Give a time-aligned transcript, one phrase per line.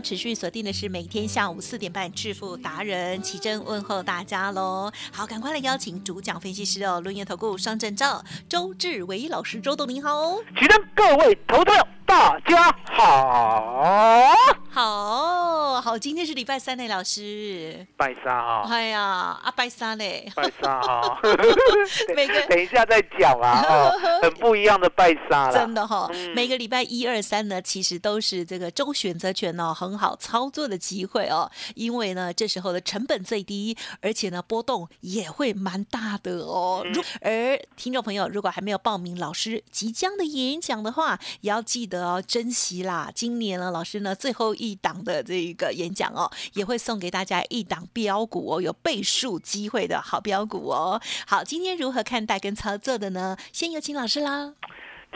[0.00, 4.90] 持续锁定的是每天下午四点半致富达人奇珍问候大家喽。
[5.12, 10.42] 好，赶快来邀请主讲分析师哦，论业投顾双证照周志伟老师，周董您好哦。
[10.58, 11.70] 请让各位投资
[12.06, 14.34] 大家好，
[14.72, 17.86] 好好，今天是礼拜三呢，老师。
[17.96, 19.02] 拜三哈，哎呀，
[19.42, 21.18] 啊拜三嘞，拜三哈，
[22.14, 23.92] 每个等一下再讲啊，哦，
[24.22, 31.50] 很不一样的拜沙了，真的哈、嗯每个礼拜一二三呢，其实都是这个周选择权哦，很好操作的机会哦。
[31.74, 36.82] 因为呢，这时候的成本最低，而且呢波动也会蛮大的哦。
[36.84, 43.10] 嗯如而听众朋友如果还没有报名老师即将的演讲的话，也要记得哦，珍惜啦。
[43.12, 51.00] 今年呢，老师呢最后一档的这一个演讲哦，也会送给大家一档标股哦，有倍数机会的好标股哦。
[51.26, 53.36] 好，今天如何看待跟操作的呢？
[53.52, 54.52] 先有请老师啦。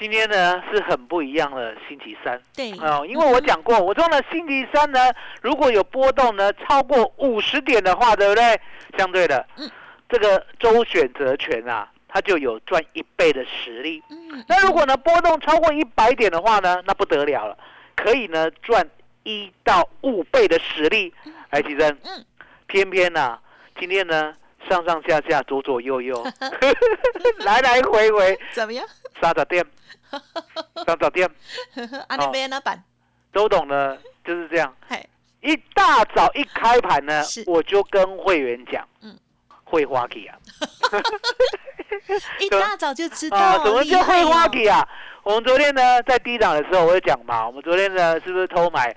[0.00, 4.98] 今天呢是很不一样的星期三对，哦，因为我讲过，我说呢星期三呢
[5.40, 8.60] 如果有波动呢超过五十点的话，对不对？
[8.98, 9.70] 相对的，嗯
[10.08, 14.02] 这个周选择权啊，它就有赚一倍的实力。
[14.10, 17.56] 嗯，那如果呢波动超过一百点的话呢，那不得了了，
[17.94, 18.84] 可以呢赚
[19.24, 21.12] 一到五倍的实力。
[21.50, 22.24] 来，奇珍，嗯，
[22.66, 23.38] 偏偏呢、
[23.78, 24.34] 今天呢
[24.68, 26.26] 上上下下左左右右，
[27.44, 28.86] 来来回回，怎么样？
[29.20, 29.64] 沙找店，
[30.86, 31.28] 沙找店，
[32.08, 32.82] 啊，那边那板，
[33.32, 34.74] 周董呢就是这样，
[35.42, 39.18] 一大早一开盘呢，我就跟会员讲，嗯。
[39.66, 40.38] 会花旗啊，
[42.38, 44.86] 一大早就知 啊，道，怎么叫会花哦旗啊？
[45.24, 48.94] 我们昨天呢在低档的时候我就讲嘛，我们昨天呢是不是偷买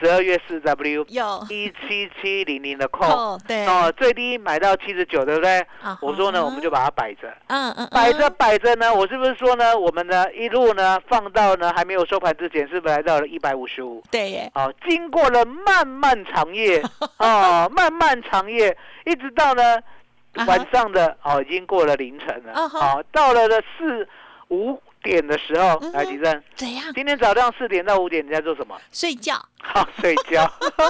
[0.00, 3.06] 十二月四 W 有一七七零零的扣？
[3.06, 5.60] 扣，对，哦，最低买到七十九，对不对？
[5.80, 14.02] 啊我说呢，哈我们就把它摆着，嗯嗯，摆着嗯摆着呢，我是不是说呢，我们呢一路呢放到呢还没有收盘之前，是不是来到了一百五十五？
[14.10, 16.82] 对耶，哦，经过了漫漫长夜，
[17.18, 18.76] 哦，漫漫长夜，
[19.06, 19.78] 一直到呢
[20.48, 24.08] 晚上的哦，已经过了凌晨了，哦，到了的四
[24.48, 26.92] 五点的时候来吉正，怎样？
[26.94, 28.76] 今天早上四点到五点你在做什么？
[28.90, 30.42] 睡觉， 好，睡觉。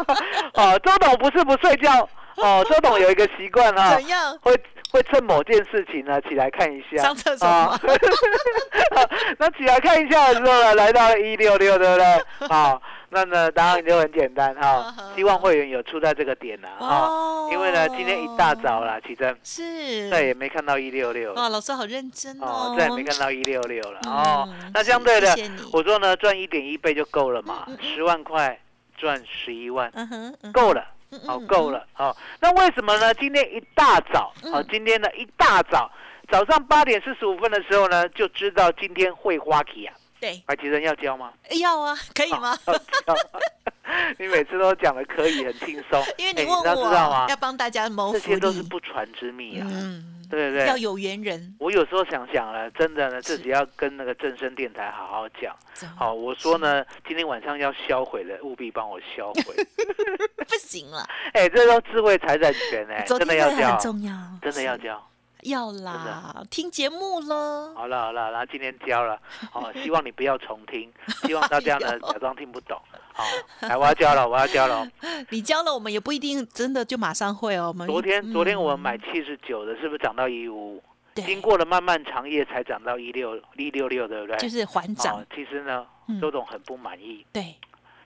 [0.54, 4.38] 哦，周董不是不睡觉，哦，周董有一个习惯啊、怎样？
[4.40, 4.54] 会
[4.94, 7.44] 会趁某件事情呢起来看一下，上厕所。
[7.44, 7.66] 啊。
[7.74, 9.08] 吗？
[9.38, 12.48] 那起来看一下的时候呢，来到了一六六，对不对？
[12.48, 17.48] 好，那呢答案就很简单哈、嗯哼希望会员有出在这个点呢啊、哦。
[17.50, 19.36] 因为呢今天一大早啦，启真。
[19.42, 21.32] 是，再也没看到一六六。
[21.34, 22.46] 哦，老师好认真哦。
[22.46, 24.48] 哦，，再也没看到一六六了哦。
[24.48, 24.70] 嗯。
[24.72, 25.36] 那相对的
[25.72, 28.56] 我说呢赚一点一倍就够了嘛十万块
[28.96, 30.93] 赚十一万，嗯哼，嗯够了。
[31.22, 31.86] 嗯好，哦够了。
[31.92, 33.12] 好，那为什么呢？
[33.14, 35.90] 今天一大早，好，嗯今天呢一大早，
[36.30, 39.94] 早上八点四十五分的时候呢，就知道今天会花旗啊。
[40.20, 41.32] 对，白旗人要教吗？
[41.60, 42.56] 要啊，可以吗？
[44.18, 46.02] 你每次都讲的可以，很轻松。
[46.16, 47.36] 因为你哎问我要知道吗要？
[47.36, 50.66] 帮大家谋福这些都是，不传之秘啊，嗯，对不对？
[50.66, 51.56] 要有缘人。
[51.58, 55.54] 我有时候想想了，真的呢，自己要跟那个正声电台好好讲。
[55.96, 59.54] 好，我说呢，今天晚上要销毁的，务必帮我销毁。
[60.46, 64.12] 不行了， 哎，这都智慧财产权哎，昨真的要教天那个很，重要，
[64.42, 65.10] 真的要是教。
[65.42, 67.74] 要啦，听节目了。
[67.74, 69.20] 好了好了，然后今天教了，
[69.52, 70.90] 哦， 希望你不要重听，
[71.26, 72.80] 希望大家呢假装听不懂。
[73.16, 73.24] 好，
[73.60, 74.90] 来我要教了，我要教了哦。
[75.30, 77.68] 你教了我们也不一定真的就马上会哦。
[77.68, 80.82] 我们昨天昨天我们买嗯七十九的，是不是涨到一五五？
[81.14, 84.36] 对经过了漫漫长夜才涨到一六一六六，对不对？
[84.38, 87.54] 就是还涨哦，，其实呢嗯，周董很不满意，对，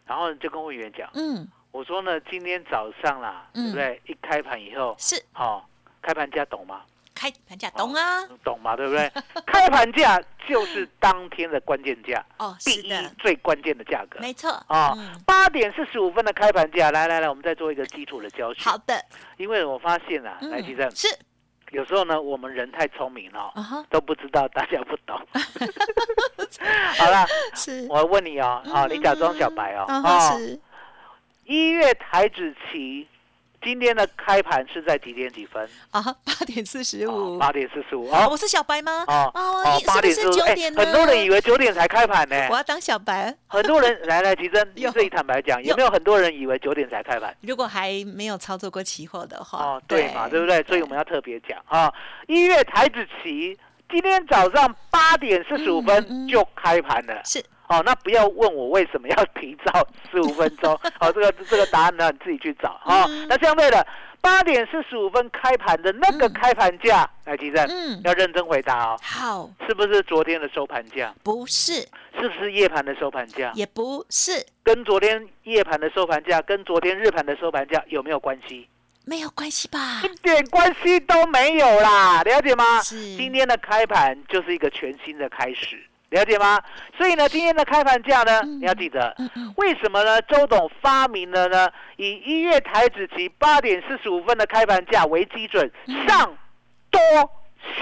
[0.05, 4.03] 然后就跟会员讲，嗯，我说呢，今天早上啦，对嗯不对？
[4.07, 5.67] 一开盘以后，是好，
[6.03, 6.83] 开盘价懂吗？
[7.19, 8.25] 开盘价懂啊？
[8.45, 8.77] 懂嘛？
[8.77, 9.11] 对不对？
[9.45, 14.21] 开盘价就是当天的关键价，哦，第一，最关键的价格。
[14.21, 14.51] 没错。
[14.69, 18.63] 啊嗯，八点四十五分的开盘价，来来来，我们再做一个基础的教学。
[18.63, 19.05] 好，的，
[19.37, 21.09] 因为我发现啊，嗯来吉正，是
[21.73, 23.53] 有时候呢，我们人太聪明了、
[23.91, 25.19] 都不知道大家不懂。
[26.99, 27.27] 好了，
[27.57, 29.85] 是我问你哦，好、嗯你假装小白哦。
[29.89, 30.39] 哦，
[31.45, 33.09] 一月台子期
[33.63, 35.69] 今天的开盘是在几点几分？
[35.91, 37.39] 啊，八点四十五。
[37.39, 38.09] 八点四十五。
[38.09, 39.05] 哦哦我是小白吗？
[39.09, 40.33] 哦哦，八点四十五。
[40.33, 40.85] 九点呢？
[40.85, 42.47] 很多人以为九点才开盘呢。
[42.51, 43.35] 我要当小白。
[43.49, 47.35] 很多人来来，吉珍，你有自己坦白讲，有有没有很多人以为九点才开盘？
[47.41, 50.63] 如果还没有操作过期货的话，哦，对嘛，对不对？
[50.63, 51.93] 所以我们要特别讲啊，
[52.29, 53.59] 一月台子期
[53.91, 57.21] 今天早上八点四十五分就开盘了。
[57.25, 60.73] 是哦，那不要问我为什么要提早十五分钟。
[61.01, 63.87] 哦，这个这个答案呢，你自己去找啊、嗯那相对的，
[64.21, 71.15] 八点四十五分开盘的那个嗯开盘价，来，吉正、嗯，要认真回答哦，好，是不是昨天的收盘价？
[71.23, 71.75] 不是，
[72.19, 73.53] 是不是夜盘的收盘价？
[73.55, 78.69] 也不是，跟昨天夜盘的收盘价，跟昨天日盘的收盘价有没有关系？
[79.05, 80.09] 没有关系吧一？
[80.17, 82.83] 点关系都没有啦，了解吗？
[82.83, 86.59] 是今天的开盘就是一个全新的开始，了解吗？
[86.97, 89.15] 所以呢，今天的开盘价呢，嗯你要记得，
[89.57, 90.21] 为什么呢？
[90.23, 96.37] 周董发明了呢，以一月台子期八点四十五分的开盘价为基准，嗯上
[96.91, 97.01] 多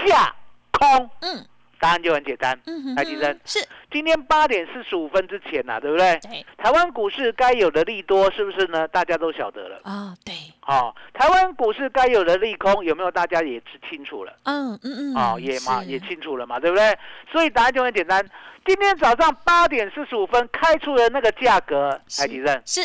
[0.05, 0.35] 下
[0.71, 1.45] 空，嗯
[1.79, 2.57] 答案就很简单。
[2.65, 3.59] 嗯哼来吉珍是，
[3.91, 6.19] 今天八点四十五分之前呐、啊对不对？
[6.21, 8.87] 对，台湾股市该有的利多是不是呢？
[8.87, 9.79] 大家都晓得了。
[9.83, 13.11] 哦，对，好、台湾股市该有的利空有没有？
[13.11, 14.33] 大家也知清楚了。
[14.43, 16.97] 嗯嗯嗯，哦、也嘛也清楚了嘛，对不对？
[17.31, 18.23] 所以答案就很简单。
[18.65, 22.81] 今天早上八点四十五分开出的那个价格，是台积电是，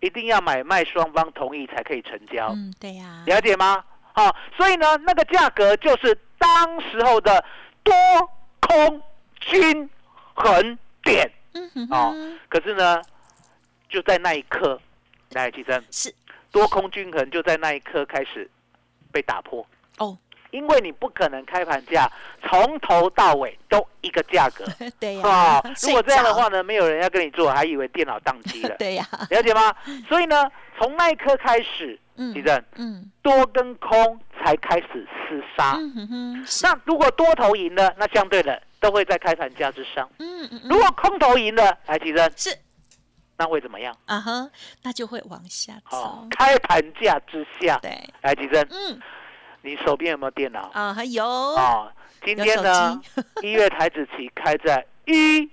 [0.00, 3.84] 一定要买卖双方同意才可以成交，嗯，对呀，了解吗？
[4.12, 7.42] 好、所以呢，那个价格就是当时候的
[7.90, 9.02] 多空
[9.40, 9.90] 均
[10.34, 11.30] 衡点。
[11.52, 13.02] 嗯哼哦，可是呢，
[13.88, 14.80] 就在那一刻，
[15.30, 16.14] 来，齐珍，是
[16.52, 18.48] 多空均衡就在那一刻开始
[19.10, 19.66] 被打破。
[19.98, 20.16] 哦，
[20.52, 22.08] 因为你不可能开盘价
[22.48, 24.64] 从头到尾都一个价格
[25.00, 29.74] 对呀啊。，如果这样的睡话呢，没有人要跟你做，还以为电脑宕机，了， 对呀，了解吗？
[30.08, 30.48] 所以呢，
[30.78, 32.64] 从那一刻开始，嗯地震。
[32.76, 33.10] 嗯。
[33.22, 35.72] 多跟空才开始厮杀。
[35.78, 42.32] 嗯哼哼，那如果多头赢了，那相对的都会在开盘价之上；嗯嗯如果空头赢了，来，地震。
[42.36, 42.56] 是。
[43.36, 43.96] 那会怎么样？
[44.04, 44.50] 啊哈，
[44.82, 47.90] 那就会往下哦走，，开盘价之下，对，
[48.22, 49.00] 来，地震，嗯。
[49.62, 50.70] 你手边有没有电脑？
[50.72, 51.24] 啊，还有。
[51.24, 51.90] 哦，
[52.24, 53.00] 今天呢，
[53.42, 55.46] 一月台子期开在一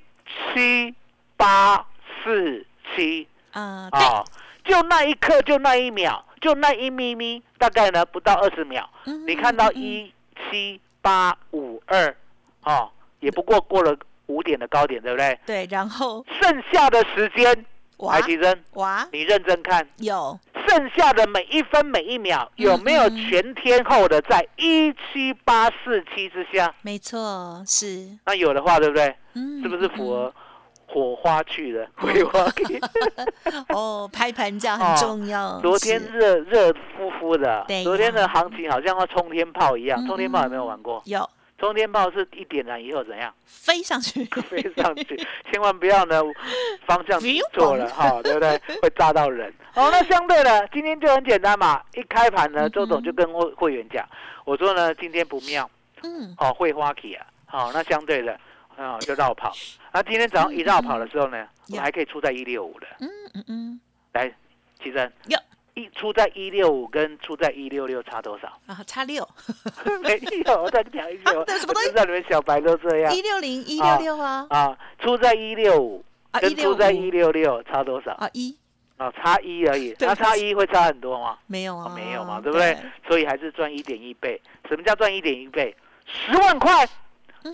[0.54, 0.94] 七
[1.38, 1.86] 八
[2.24, 2.66] 四
[2.96, 3.28] 七。
[3.52, 4.24] 啊，对，啊，
[4.66, 10.12] 就那一刻，就那一秒，就那一咪咪，大概呢不到二十秒，嗯你看到一
[10.50, 12.16] 七八五二，
[12.64, 12.90] 哦，
[13.20, 15.40] 也不过过了五点的高点，对不对？
[15.46, 17.66] 对，然后剩下的时间，
[17.98, 26.74] 哇台积生，哇你认真看，有剩下的每一分每一秒有没有全天候的在一七八四七之下？
[26.82, 29.16] 没错，是，那有的话，对不对？
[29.34, 30.34] 嗯，是不是符合
[30.88, 32.80] 火花去的葵花去？
[33.44, 33.66] 嗯？
[33.76, 35.60] 哦，拍盘价哦很重要。
[35.60, 40.04] 昨天是热热乎乎的，昨天的行情好像要冲天炮一样。
[40.04, 41.02] 嗯冲天炮有没有玩过？
[41.06, 41.30] 有
[41.60, 45.20] 冲天炮是一点燃以后怎样飞上去，飞上去？
[45.52, 46.22] 千万不要呢
[46.86, 47.20] 方向
[47.54, 48.62] 错了哈，对不对？
[48.82, 49.52] 会炸到人。
[49.74, 51.82] 哦，那相对的，今天就很简单嘛。
[51.96, 54.08] 一开盘呢，嗯周总就跟会会员讲，
[54.46, 55.70] 我说呢今天不妙，
[56.04, 57.26] 嗯，哦，会花期啊。
[57.48, 58.40] 好，那相对的，
[58.78, 59.52] 啊就绕跑。
[59.92, 62.88] 那今天早上一绕跑的时候呢，我有还可以出在一六五的。
[63.00, 63.82] 嗯嗯嗯，
[64.14, 64.32] 来，
[64.82, 65.38] 其实有
[65.74, 68.48] 一出在一六五跟出在一六六差多少？
[68.66, 69.28] 啊，差六，
[70.02, 74.78] 没有，我再讲一句， 我那什么东西知道你们小白都这样一六零一六六啊，啊。
[75.00, 78.12] 出在一六五啊跟出在一六六差多少？
[78.14, 78.58] 啊一
[78.98, 79.94] 啊，差一而已。
[79.94, 81.38] 对那差一会差很多吗？
[81.46, 82.76] 没有啊，哦没有嘛，对不对？
[83.08, 84.42] 所以还是赚一点一倍。
[84.68, 85.76] 什么叫赚一点一倍？
[86.08, 86.90] 十万块，嗯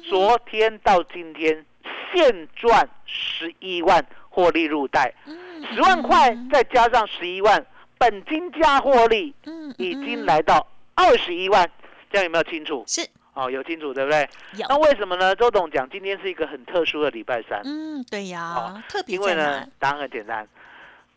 [0.02, 1.66] 昨天到今天
[2.14, 7.66] 现赚十一万获利入袋，嗯十万块再加上十一万，
[7.98, 11.70] 本金加获利嗯已经来到二十一万，
[12.12, 12.84] 这样有没有清楚？
[12.88, 13.08] 是。
[13.36, 14.30] 哦，有清楚对不对？
[14.58, 14.66] 有。
[14.70, 15.36] 那为什么呢？
[15.36, 20.48] 周董讲今天是一个很特殊的礼拜三，嗯，对呀哦，特别因为呢答案很简单，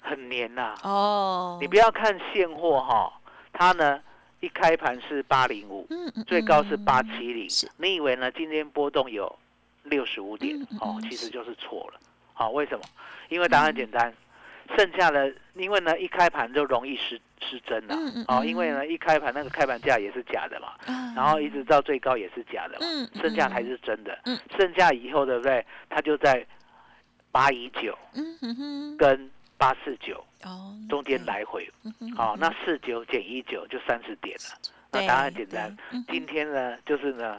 [0.01, 3.13] 很黏呐、哦，你不要看现货哈、
[3.53, 4.01] 它呢
[4.47, 5.85] 一开盘是八零五，
[6.25, 7.49] 最高是嗯八七零，
[7.79, 8.31] 你以为呢？
[8.31, 9.37] 今天波动有
[9.83, 11.99] 六十五点哦嗯，其实就是错了。
[12.33, 12.85] 好，为什么？
[13.29, 14.15] 因为答案简单，
[14.77, 17.97] 剩下的因为呢一开盘就容易失失真了。
[18.29, 24.39] 哦，嗯因为呢一开盘那个开盘价也是假的嘛，啊然后一直到最高也是假的嘛，剩下才是真的嗯。
[24.57, 25.67] 剩下以后对不对？
[25.89, 26.47] 它就在
[27.33, 27.99] 八一九
[28.97, 31.69] 跟八四九哦中间来回。
[32.17, 34.71] 好，那四九减一九就三十点了。
[34.93, 35.77] 那答案简单。
[36.09, 37.39] 今天呢，就是呢，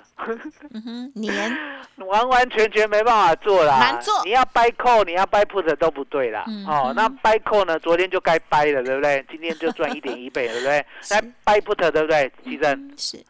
[1.15, 1.57] 年
[2.05, 6.43] 完完全全没办法做啦，难做你要掰扣，你要掰 put 都不对啦。
[6.47, 9.25] 嗯哦嗯，那掰扣呢，昨天就该掰了，对不对？
[9.29, 10.85] 今天就赚一点一倍，对不对？
[11.01, 12.31] 是那掰 put 对不对？
[12.43, 13.25] 其实嗯是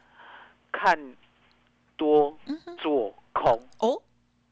[0.72, 0.98] 看
[1.96, 2.36] 多
[2.80, 4.02] 做空，哦，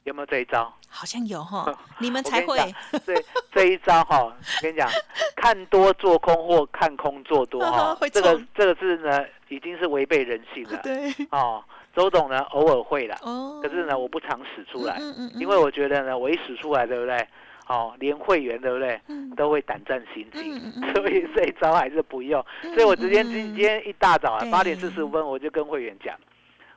[0.04, 0.72] 有没有这一招？
[0.96, 2.58] 好像有哈，你们才会。
[3.06, 3.14] 这
[3.52, 4.90] 这一招哈，我跟你讲，
[5.36, 10.80] 看多做空或看空做多哈会，这个这个是呢，已经是违背人性了。
[10.84, 11.14] 对。
[11.32, 11.62] 哦，
[11.94, 17.28] 周董呢偶尔会啦，哦，可是呢我不常使出来，嗯嗯嗯因为我觉得呢我一使出来，对不对？
[17.68, 19.00] 哦，连会员对不对？
[19.08, 19.30] 嗯。
[19.36, 20.62] 都会胆战心惊，
[20.96, 22.44] 所以这一招还是不用。
[22.64, 23.56] 嗯所以我直接今嗯。
[23.56, 26.16] 今天一大早啊八点四十五分我就跟会员讲，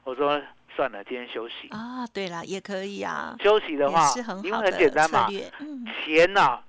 [0.03, 0.41] 我说
[0.79, 1.67] 算了，今天休息。
[1.71, 5.27] 啊，对了，也可以啊，休息的话因为很简单嘛
[6.05, 6.61] 钱呐、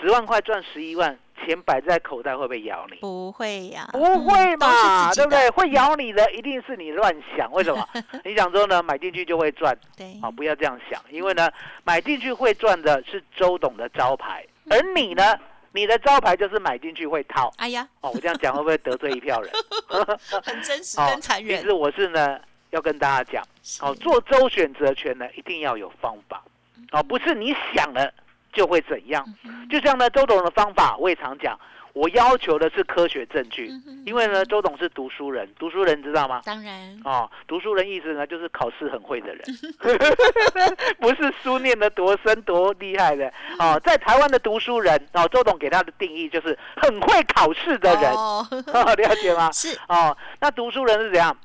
[0.00, 2.96] 十万块赚十一万，钱摆在口袋会不会咬你？
[2.96, 5.48] 不会呀，不会嘛，对不对？
[5.50, 7.88] 会咬你的一定是你乱想，为什么？
[8.24, 10.28] 你想说呢，买进去就会赚对，啊？
[10.28, 11.48] 不要这样想，因为呢，
[11.84, 15.38] 买进去会赚的是周董的招牌，而你呢，
[15.70, 17.52] 你的招牌就是买进去会套。
[17.58, 19.52] 哎呀，哦，我这样讲会不会得罪一票人？
[20.42, 22.40] 很真实哦跟残忍其实，我是呢，
[22.72, 23.42] 要跟大家讲，
[23.80, 26.42] 哦，做周选择权呢，一定要有方法，
[26.90, 28.12] 哦，不是你想了
[28.52, 29.24] 就会怎样。
[29.44, 31.58] 嗯就像呢，周董的方法，我也常讲，
[31.92, 33.70] 我要求的是科学证据，
[34.04, 36.40] 因为呢，周董是读书人，读书人知道吗？
[36.44, 39.44] 当然，哦，读书人意思呢，就是考试很会的人，
[40.98, 43.30] 不是书念得多深多厉害的。
[43.58, 43.78] 哦。
[43.84, 48.46] 在台湾的读书人，哦，周董给他的定义就是很会考试的人，哦。
[48.72, 49.50] 哦、了解吗？
[49.52, 49.78] 是。
[49.88, 51.36] 哦，那读书人是怎样？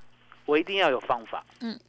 [0.48, 1.80] 我一定要有方法，嗯，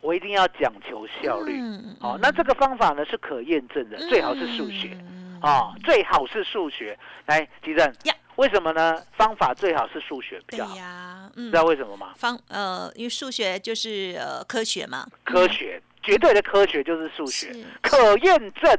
[0.00, 1.58] 我一定要讲求效率。
[1.60, 4.96] 嗯哦，那这个方法呢是可验证的，最好是数学。
[5.00, 6.96] 嗯哦，最好是数学。
[7.26, 9.02] 来，吉正呀，为什么呢？
[9.16, 12.12] 方法最好是数学比较好，呀，嗯知，道为什么吗？
[12.16, 18.78] 方呃，因为数学就是呃科学嘛，科学，绝对的科学就是数学，可验证，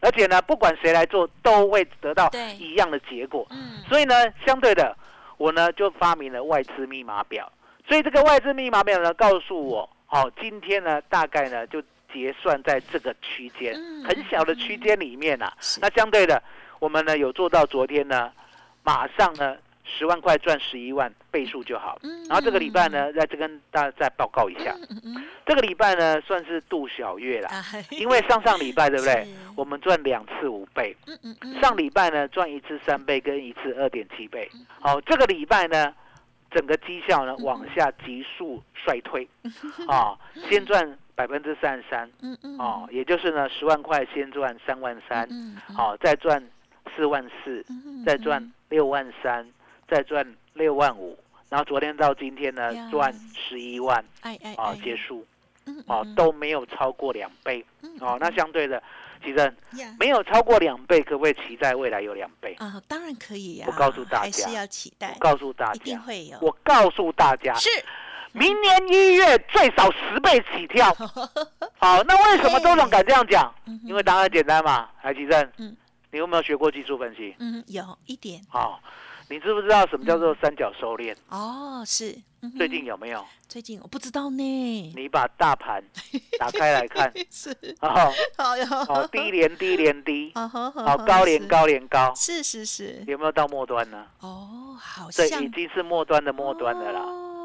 [0.00, 3.46] 而且呢，不管谁来做，都会得到对一样的结果。
[3.50, 4.96] 嗯，所以呢，相对的，
[5.36, 7.52] 我呢就发明了外资密码表。
[7.90, 11.82] 所以这个外资密码没有呢，告诉我，好、今天呢大概呢就
[12.14, 15.52] 结算在这个区间，嗯很小的区间里面啊。
[15.80, 16.40] 那相对的，
[16.78, 18.30] 我们呢有做到昨天呢，
[18.84, 21.98] 马上呢十万块赚十一万倍数就好。
[22.04, 24.72] 嗯然后这个礼拜呢，在这跟大家再报告一下，
[25.44, 29.26] 这个礼拜呢算是度小月啦，啊，因为上上礼拜对不对？
[29.56, 30.96] 我们赚两次五倍，
[31.60, 34.48] 上礼拜呢赚一次三倍跟一次二点七倍。
[34.78, 35.92] 好、这个礼拜呢，
[36.50, 39.28] 整个绩效呢往下急速衰退，
[39.88, 40.16] 啊、
[40.48, 45.28] 先赚百分之三十三，嗯嗯哦，也就是呢十万块先赚三万三，
[45.74, 46.42] 好、再赚
[46.96, 49.46] 四万四，嗯再赚六万三，
[49.88, 52.88] 再赚六万五，然后昨天到今天呢呀。
[52.90, 54.56] 赚十一万啊哎。
[54.82, 55.24] 结束
[55.66, 56.14] 嗯哦嗯。
[56.14, 58.82] 都没有超过两倍嗯哦，那相对的，
[59.22, 59.38] 其实
[59.76, 62.54] 呀没有超过两倍，可不可以期待未来有两倍？
[62.58, 67.68] 啊，当然可以呀，我告诉大还是家要期待我，告诉大一定家，会有，我告诉大家，是
[68.32, 70.92] 明年一月最少十倍起跳。
[71.78, 73.52] 好，那为什么周总敢这样讲？
[73.66, 75.76] 嗯因为答案简单嘛，来奇正，嗯
[76.12, 77.34] 你有没有学过技术分析？
[77.38, 78.80] 嗯有一点好，
[79.30, 81.14] 你知不知道什么叫做三角收敛？
[81.28, 83.24] 哦，是，嗯最近有没有？
[83.46, 85.80] 最近我不知道呢，你把大盘
[86.36, 88.12] 打开来看，是，哦。
[88.36, 90.48] 好哟，哦，低连低连低，好
[91.06, 94.04] 高连，高连高，是是是，有没有到末端呢？
[94.18, 97.00] 哦，好这像已经是末端的末端的啦。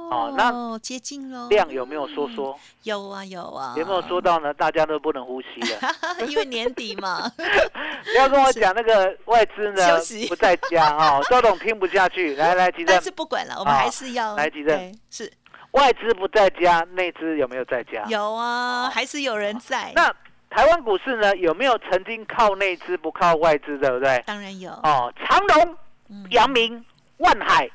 [0.10, 2.58] 哦那接近喽，量有没有缩缩？
[2.84, 4.54] 有啊有啊，有没有说到呢？
[4.54, 5.96] 大家都不能呼吸了。
[6.28, 12.36] 因为年底嘛， 不要跟我讲那个外资呢不在家哦， 周董听不下去。
[12.36, 15.32] 来来，吉正但，是不管了，我们还是要来吉正是
[15.72, 18.04] 外资不在家，内资有没有在家？
[18.08, 20.14] 有啊，还是有人在，那
[20.50, 24.24] 台湾股市呢，有没有曾经靠内资不靠外资，对不对？
[24.26, 25.76] 当然有，哦，长隆、
[26.10, 26.84] 嗯阳明、
[27.18, 27.70] 万海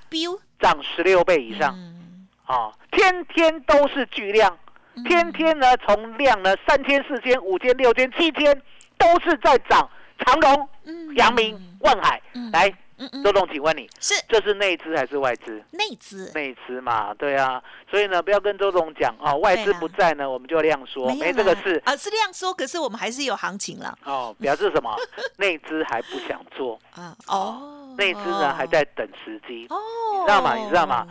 [0.58, 1.99] 涨十六倍以上，嗯
[2.50, 4.58] 哦，天天都是巨量，
[4.94, 5.04] 嗯。
[5.04, 8.60] 天天呢从量呢三天、四天、五天、六天、七天
[8.98, 9.88] 都是在涨。
[10.18, 11.14] 长隆、嗯。
[11.14, 12.50] 阳明、万海，嗯。
[12.50, 12.68] 来，
[13.24, 14.14] 周总，请问你，是。
[14.28, 15.62] 这是内资还是外资？
[15.70, 21.80] 内资，内资嘛，对啊，所以呢，不要跟周总讲哦，外资不在呢，我们就量说，有没这个啦事。
[21.86, 24.94] 啊，是这样说，可是我们还是有行情了哦，表示什么？
[25.38, 29.66] 内资还不想做，啊，哦，内资呢还在等时机。
[29.70, 29.76] 哦，
[30.18, 30.54] 你知道吗？
[30.56, 31.06] 你知道吗？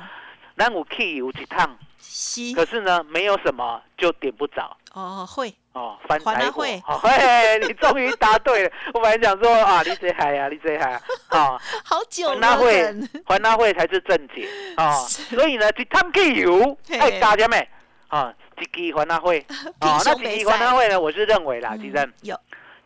[0.59, 4.75] 南五 K 有几趟，西可是呢，没有什么就点不着。
[4.93, 5.55] 哦会。
[5.71, 6.65] 哦，翻还台火。
[6.65, 8.71] 拿会，哦，嘿，你终于答对了。
[8.93, 14.45] 我本来想说啊，你最嗨啊，你最嗨啊，哦，好久了，会等，还拿会才是正解。
[14.75, 14.91] 哦。
[15.07, 17.65] 所以呢，一趟汽油，哎，大家们，
[18.09, 19.39] 啊，一支还那会，
[19.79, 20.99] 哦，那几支还那会呢？
[20.99, 22.37] 我是认为啦，嗯其实有，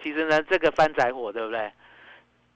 [0.03, 1.71] 其实呢，这个翻仔火，对不对？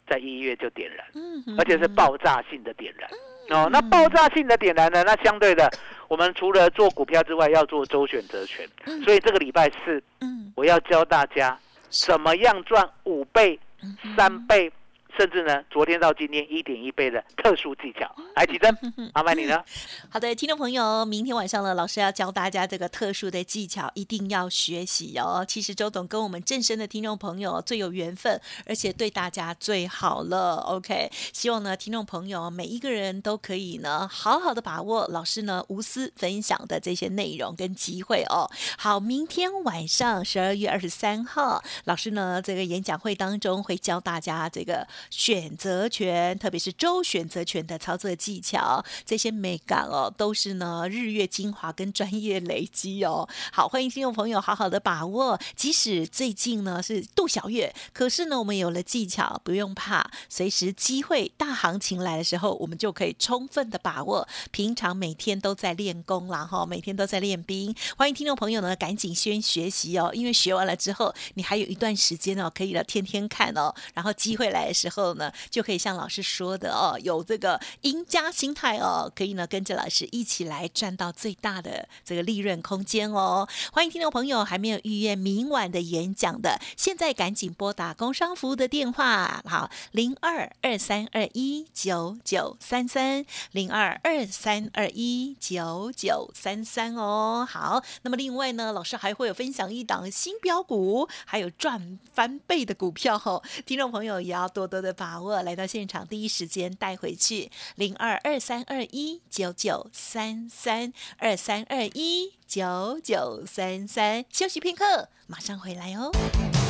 [0.07, 3.09] 在一月就点燃，嗯而且是爆炸性的点燃。
[3.49, 5.03] 哦，那爆炸性的点燃呢？
[5.03, 5.71] 那相对的，
[6.07, 8.67] 我们除了做股票之外，要做周选择权。
[8.85, 11.57] 嗯所以这个礼拜四，嗯我要教大家
[11.89, 14.71] 怎么样赚五倍、嗯三倍，
[15.17, 18.07] 甚至呢，昨天到今天一点一倍的特殊技巧。
[18.35, 18.77] 来，吉珍，
[19.15, 19.65] 麻烦你了。
[20.09, 25.43] 好的，听众朋友，明天晚上呢，老师要教大家这个特殊的技巧，一定要学习哦。
[25.47, 30.57] 其实周董跟我们正身的听众朋友最有缘分，而且对大家最好了。
[30.67, 38.47] OK，希望呢，听众朋友每一个人都可以呢，好好的把握老师呢无私分享的这些内容跟机会哦。
[38.77, 53.27] 好，明天晚上十二月二十三号，老师呢这个演讲会当中会教大家这个选择权，特别是周选择权的操作技巧，这些美感哦，都是呢日月精华跟专业累积哦。
[53.51, 64.27] 好，欢迎听众朋友好好的把握，即使最近呢是度小月，可是呢我们有了技巧，不用怕，随时机会大行情来的时候，我们就可以充分的把握。
[64.51, 67.73] 平常每天都在练功啦哈，每天都在练兵。
[67.95, 83.47] 欢迎听众朋友呢赶紧先学习哦，因为学完了之后，你还有一段时间哦，可以了天天看哦，然后机会来的时候后呢，就可以像老师说的哦，有这个赢家心态哦，可以呢跟着老师一起来赚到最大的这个利润空间哦。
[83.71, 97.47] 欢迎听众朋友还没有预约明晚的演讲的，现在赶紧拨打工商服务的电话，好，零二二三二一九九三三零二二三二一九九三三哦。
[97.47, 116.09] 好，那么另外呢，老师还会有分享一档新标股，还有赚翻倍的股票哦，听众朋友也要多多的的把握，来到现场第一时间带回去，零二二三二一九九三三二三二一九九三三，休息片刻，马上回来哦。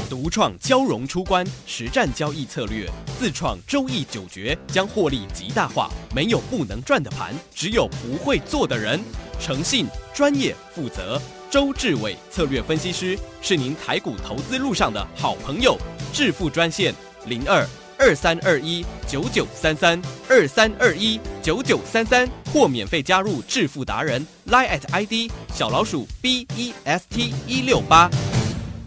[0.10, 5.92] 独创交融出关实战交易策略，自创周易九诀，将获利极大化。
[6.16, 9.00] 没有不能赚的盘，只有不会做的人。
[9.40, 15.78] 诚信、专业、负责，周志伟策略分析师是您台股投资路上的好朋友。
[16.14, 17.68] 致富专线零二
[18.00, 28.10] 二三二一九九三三二三二一九九三三，或免费加入致富达人 Line at ID 小老鼠 B E S T 一六八。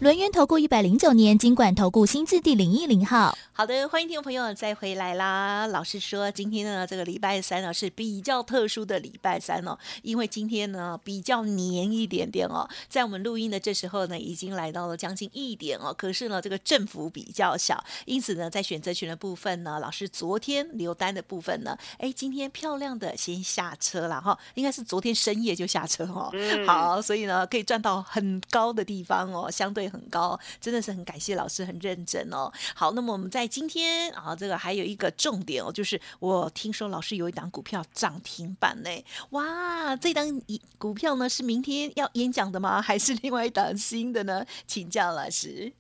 [0.01, 5.67] 轮源投顾一百零九年金管投顾新字第零一零号，好的，欢迎听众朋友再回来啦。
[5.67, 26.31] 老师说，今天呢，这个礼拜三呢是比较特殊的礼拜三哦，因为今天呢比较黏一点点哦，在我们录音的这时候呢，已经来到了将近一点哦，可是呢，这个振幅比较小，因此呢，在选择权的部分呢，老师昨天留单的部分呢，哎，今天漂亮的先下车了哈，应该是昨天深夜就下车哦。
[26.33, 26.67] 嗯。
[26.67, 32.51] 好，所以呢，可以赚到很高的地方哦，相对很高，真的是很感谢老师，很认真哦。
[32.75, 38.91] 好，那么我们在今天啊，这个还有一个重点哦，就是我听说老师有一档股票涨停板呢，
[39.31, 42.81] 哇，这档一股票呢是明天要演讲的吗？
[42.81, 44.45] 还是另外一档新的呢？
[44.67, 45.73] 请教老师。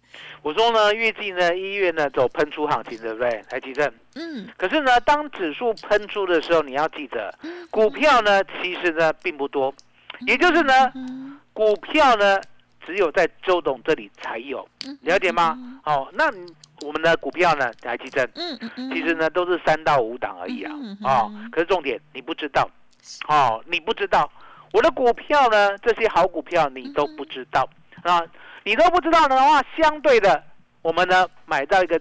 [0.42, 3.44] 我说呢，预计呢一月呢走喷出行情，对不对？
[3.49, 3.92] 台积电。
[4.16, 7.33] 嗯，可是呢，当指数喷出的时候，你要记得，
[7.70, 9.73] 股票呢其实呢并不多，
[10.27, 10.92] 也就是呢，
[11.53, 12.40] 股票呢
[12.85, 14.66] 只有在周董这里才有，
[15.03, 15.81] 了解吗？
[15.85, 16.25] 哦，那
[16.83, 18.59] 我们的股票呢，台积电，嗯
[18.90, 22.69] 其实呢都是三到五档而已啊嗯，哦，可是重点你不知道，
[23.29, 24.31] 哦，你不知道
[24.73, 27.69] 我的股票呢，这些好股票你都不知道
[28.03, 28.23] 啊，
[28.64, 30.43] 你都不知道的话，相对的，
[30.83, 32.01] 我们呢买到一个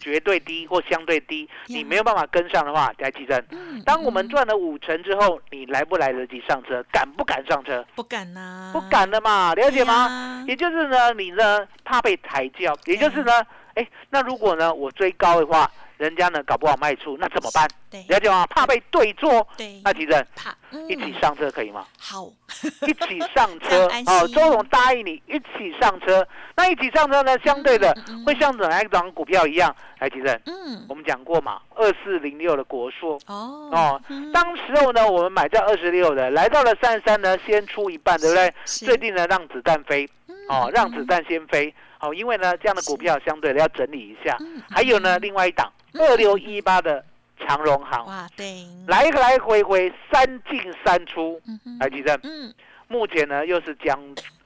[0.00, 7.84] 绝对低或相对低，你没有办法跟上的话，台积电，嗯当我们赚了五成之后，你来不来得及上车，敢不敢上车？
[7.94, 10.08] 不敢呐，不敢的嘛，了解吗？
[10.08, 10.44] 吗？
[10.46, 13.32] 也就是呢，你呢怕被抬轿，也就是呢，
[13.74, 17.68] 哎，那如果呢我追高的话，人家呢搞不好卖出，那怎么办？
[17.90, 18.02] 对。
[18.08, 18.46] 了解吗？
[18.46, 20.56] 怕被对坐，对，那其实怕
[20.88, 21.84] 一起上车可以吗？
[21.98, 22.30] 好，
[22.86, 28.22] 一起上这车 哦，周总答应你一起上车，那一起上车呢，相对的嗯嗯。
[28.22, 29.74] 嗯会像哪一档股票一样？
[29.98, 30.40] 来，提振。
[30.46, 33.18] 嗯，我们讲过嘛，二四零六的国硕。
[33.26, 34.30] 哦哦嗯。
[34.32, 38.54] 当时候呢，我们买在二十六的，来到了三十三呢，先出一半，对不对？
[38.64, 40.08] 最近呢，让子弹飞，
[40.48, 44.36] 哦，让子弹先飞，哦，因为呢，这样的股票相对的要整理一下。
[44.40, 47.04] 嗯还有呢，另外一档二六一八的
[47.40, 51.40] 长荣行，哇，对，来来回回三进三出，
[51.80, 52.52] 来，其实嗯，
[52.88, 53.98] 目前呢又是僵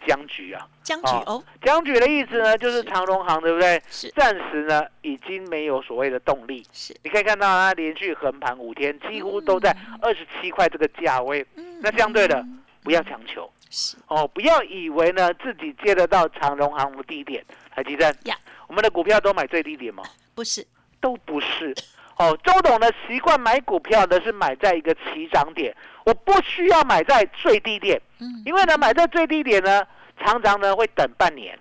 [0.07, 0.67] 僵局啊。
[0.83, 3.81] 僵局哦，僵局的意思呢，就是长荣行，对不对？
[3.89, 4.11] 是。
[4.11, 6.67] 暂时呢已经没有所谓的动力。
[6.73, 11.47] 是，你可以看到它连续横盘五天，几乎都在二十七块这个价位。
[11.57, 12.45] 嗯那相对的，
[12.83, 13.51] 不要强求。
[13.61, 13.62] 是
[14.09, 17.45] 哦，不要以为呢自己接得到长荣航空低点。
[17.75, 18.37] 台积电呀，
[18.69, 20.03] 我们的股票都买最低点吗？
[20.35, 20.67] 不是？
[21.01, 21.75] 都不是。
[22.19, 29.83] 哦，周董呢习惯买股票呢是买在一个起涨点，我不需要买在最低点，嗯，因为呢买在最低点呢，
[30.23, 31.59] 常常呢会等半年，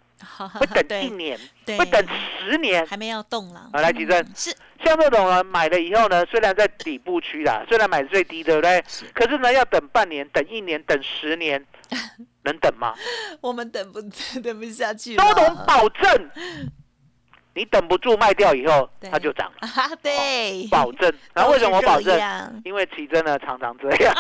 [0.60, 2.05] 会等一年，对，会等
[2.39, 2.86] 十年。
[2.86, 3.69] 还没要动了。
[3.73, 8.84] 好来吉正嗯是像这种呢买了以后呢，虽然在底部区啦， 虽然买最低，对不对？
[9.13, 11.65] 可是呢要等半年、等一年、等十年，
[12.43, 12.93] 能等吗？
[13.41, 14.01] 我们等不
[14.41, 15.23] 等不下去了。
[15.23, 16.29] 周董保证，
[17.53, 21.11] 你等不住卖掉以后，它就涨了， 啊，对，保证。
[21.33, 22.61] 然后为什么我保证？
[22.63, 24.15] 因为奇珍呢常常这样，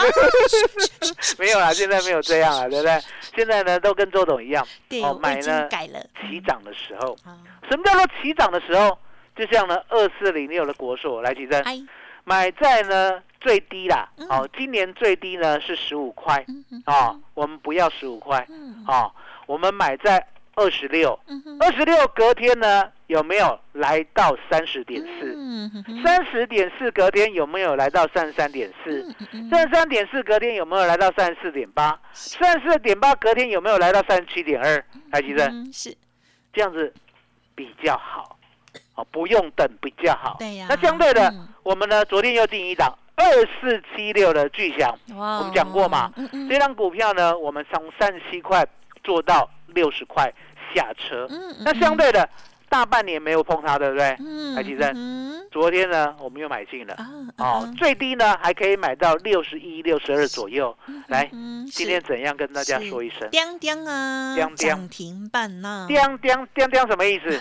[1.39, 2.99] 没有啦，现在没有这样了，对不对？
[3.35, 5.99] 现在呢都跟周董一样，对，哦我已经买呢改了。
[6.21, 7.37] 起涨的时候，啊，
[7.69, 8.97] 什么叫做起涨的时候？
[9.33, 11.61] 就像呢二四零六的国硕来，奇珍。
[11.63, 11.81] 哎，
[12.25, 14.27] 买在呢最低啦，嗯。
[14.27, 18.83] 哦，今年最低呢是十五块，嗯嗯哦，我们不要十五块，嗯。
[18.85, 19.09] 哦，
[19.47, 20.23] 我们买在
[20.61, 21.19] 二十六，
[21.59, 25.35] 二十六隔天呢有没有来到三十点四？
[26.03, 29.03] 三十点四隔天有没有来到三十三点四？
[29.49, 31.99] 三十三点四隔天有没有来到三十四点八？
[32.13, 34.85] 三十四点八隔天有没有来到三十七点二？
[35.11, 35.35] 台积
[35.73, 35.97] 是，
[36.53, 36.93] 这样子
[37.55, 38.37] 比较好，
[38.93, 40.35] 哦，不用等比较好。
[40.37, 40.67] 对呀。
[40.69, 43.25] 那相对的，嗯我们呢昨天又定一档二
[43.59, 48.63] 四七六的巨响，哇，我们讲过嘛嗯嗯这张股票呢，我们从三十七块
[49.03, 50.31] 做到六十块
[50.73, 51.27] 下车。
[51.29, 52.27] 嗯，那相对的，
[52.71, 54.15] 大半年没有碰它，对不对？
[54.21, 56.93] 嗯，台积电嗯昨天呢，我们又买进了。
[56.93, 60.73] 啊哦，最低呢还可以买到六十一、六十二左右。
[61.09, 63.29] 来，嗯今天怎样跟大家是说一声？
[63.29, 67.37] 叮叮啊，叮叮涨停板呐，叮叮叮叮什么意思？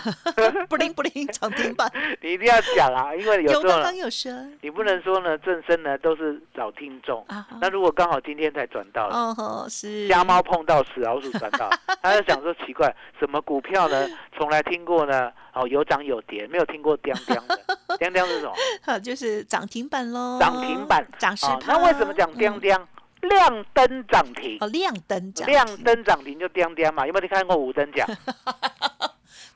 [0.67, 1.89] 不 灵不灵， 涨停板。
[2.21, 7.23] 你一定要讲啊，因为有时候呢有刚刚，有说你不能说呢正身呢都是找听众。
[7.29, 11.69] 啊，那如果刚好今天才转到了，哦吼是瞎猫碰到死老鼠转到，
[12.03, 14.05] 他就想说奇怪，什么股票呢？
[14.37, 15.20] 从来听过呢？
[15.53, 17.59] 哦，有涨有跌，没有听过叮叮的。
[17.97, 18.53] 叮叮是什么？
[18.83, 21.59] 好，就是涨停板喽，涨停板哦，涨十哦。
[21.67, 22.59] 那为什么讲叮嗯？
[22.61, 22.87] 叮？
[23.21, 24.57] 亮灯涨停。
[24.61, 28.07] 哦，亮灯涨停，亮灯涨停就叮叮嘛，有没有看过五等奖？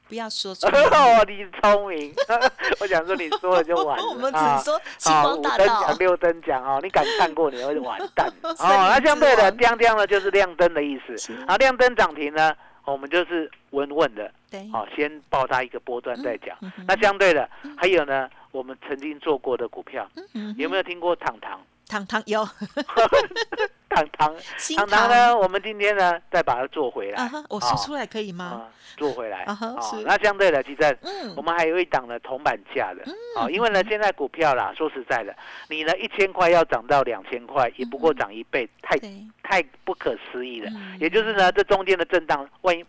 [0.08, 0.80] 不要说出来。
[0.84, 2.14] 哦，你聪明，
[2.80, 4.06] 我想说你说了就完了。
[4.06, 5.96] 我们只啊说星啊，光大道奖、。
[5.98, 8.54] 六等奖哦，你敢看过你会完蛋哦。
[8.60, 11.34] 那相对的，之叮叮呢就是亮灯的意思是。
[11.48, 12.54] 啊，亮灯涨停呢，
[12.86, 16.58] 我们就是稳稳的，对，哦，先报它一个波段再讲。
[16.62, 21.60] 嗯那相对的，还有呢，我们曾经做过的股票，嗯有没有听过糖糖？
[21.88, 22.44] 糖糖有
[23.90, 27.24] 糖糖新糖糖呢，我们今天呢再把它做回来。
[27.24, 28.46] 啊，我说出来可以吗？
[28.46, 28.68] 啊，
[28.98, 29.44] 做回来。
[29.44, 31.34] 啊哦那相对的，其实嗯。
[31.36, 33.04] 我们还有一档的铜板价的。
[33.40, 35.36] 啊，因为呢，现在股票啦，说实在的，
[35.70, 38.98] 你呢一千块要涨到两千块，也不过涨一倍，太，
[39.44, 40.70] 太不可思议了。
[40.74, 40.98] 嗯。
[41.00, 42.84] 也就是呢，这中间的震荡，万一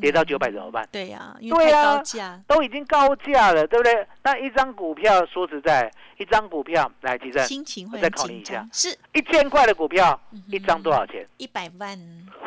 [0.00, 0.88] 跌到人900怎么办？
[0.92, 4.06] 对呀，因为太对啊高价，都已经高价了，对不对？
[4.22, 8.96] 那一张股票，说实在，一张股票来，其实心情会我再考虑一下，是。
[9.12, 11.26] 一千块的股票，嗯一张多少钱？
[11.36, 11.98] 一百万，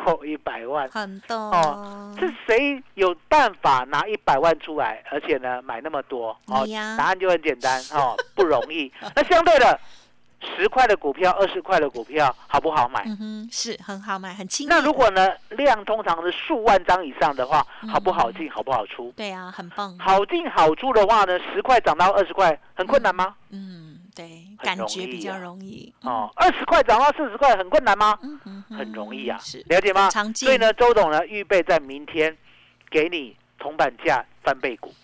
[0.04, 0.88] 哦，一百万。
[0.90, 6.30] 很多哦是谁有办法拿一百万出来，而且呢买那么多？
[6.46, 6.66] 哦
[6.98, 8.92] 答案就很简单 哦，不容易。
[9.14, 9.78] 那相对的，
[10.56, 13.02] 十块的股票、二十块的股票好不好买？
[13.06, 14.80] 嗯哼，是很好买，很轻易那。
[14.80, 19.12] 如果呢量通常是数万张以上的话，嗯好不好进，好不好出？
[19.16, 23.34] 对啊，很棒，好进好出的话呢，十块涨到二十块，很困难吗？
[23.50, 23.89] 嗯，
[24.62, 28.18] 感觉比较容易，哦，二十块涨到四十块，很困难吗？
[28.22, 30.10] 嗯嗯，很容易啊是，了解吗？
[30.34, 32.36] 所以呢，周董呢预备在明天
[32.90, 34.94] 给你铜板价翻倍股，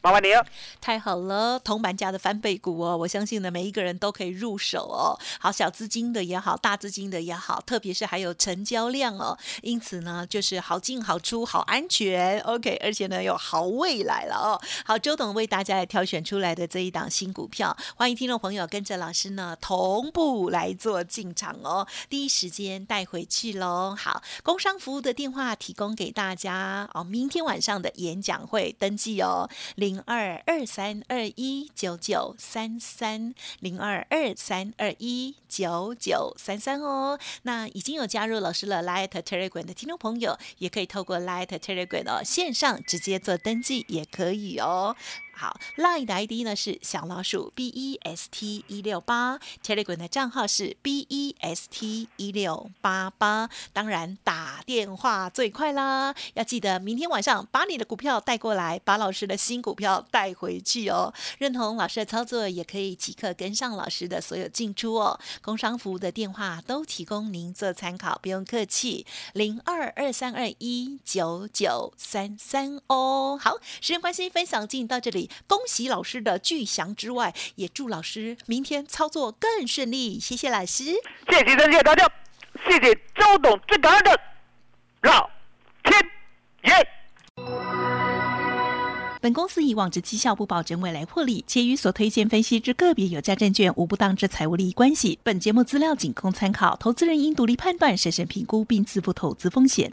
[0.00, 0.46] 麻烦你了。
[0.80, 5.18] 太好了，铜板价的翻倍股哦，我相信呢，每一个人都可以入手哦。
[5.40, 14.60] 好，小资金的也好，大资金的也好，特别是还有成交量哦，因此呢，就是好进好出，好安全，OK，而且呢有好未来了哦。
[14.84, 23.96] 好，周董为大家来挑选出来的这一档新股票，欢迎听众朋友跟着老师呢同步来做进场哦，第一时间带回去喽。
[23.98, 37.18] 好，工商服务的电话提供给大家哦，明天晚上的演讲会登记哦，零二二三二一九九三三零二二三二一九九三三哦。
[37.42, 44.96] 那已经有加入老师的 Light Telegram 的听众朋友，也可以透过 Light Telegram 哦线上直接做登记也可以哦。
[45.38, 53.48] 好，Line 的 ID 呢是小老鼠 B E S T 一六八，Telegram 的账号是 B E S T 一六八八。
[53.72, 61.14] 当然打电话最快啦，要记得明天晚上把你的股票带过来，把老师的新股票带回去哦。
[61.38, 65.20] 认同老师的操作，也可以即刻跟上老师的所有进出哦。
[65.40, 73.38] 工商服务的电话都提供您做参考，不用客气，零二二三二一九九三三哦。
[73.40, 80.18] 好，时间关系，分享进到这里，恭喜老师的巨祥之外，也祝老师明天操作更顺利。
[80.20, 80.84] 谢谢老师。
[81.30, 82.10] 谢谢，谢谢大家，
[82.66, 84.20] 谢谢周董最感恩的
[85.02, 85.28] 老
[85.84, 86.00] 天
[86.64, 86.88] 爷。
[89.20, 95.18] 本公司以往之绩效不保证未来获利，且与所推荐分析之个别有价证券无不当之财务利益关系。
[95.24, 99.92] 本节目资料仅供参考，投资人应独立判断、审慎评估并自负投资风险。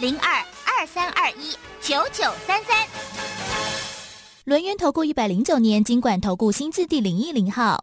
[0.00, 2.86] 零二二三二一九九三三。
[4.44, 7.78] 轮源投顾一百零九年经管投顾新字第零一零号。